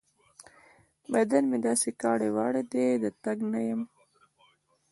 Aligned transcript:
بدن 1.13 1.43
مې 1.51 1.57
داسې 1.67 1.89
کاړې 2.01 2.29
واړې 2.35 2.63
دی؛ 2.71 2.85
د 3.03 3.05
تګ 3.23 3.37
نه 3.51 3.59
يم. 3.69 3.81